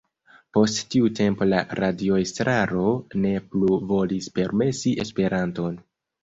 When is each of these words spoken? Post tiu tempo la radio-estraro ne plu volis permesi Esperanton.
Post 0.57 0.77
tiu 0.93 1.09
tempo 1.19 1.47
la 1.49 1.59
radio-estraro 1.79 2.87
ne 3.27 3.35
plu 3.53 3.79
volis 3.93 4.31
permesi 4.41 4.95
Esperanton. 5.07 5.79